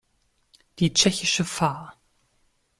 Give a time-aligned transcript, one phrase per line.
[0.79, 1.93] Die tschechische Fa.